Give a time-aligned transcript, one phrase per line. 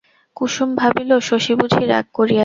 [0.37, 2.39] কুসুম ভাবিল, শশী বুঝি রাগ করিয়াছে।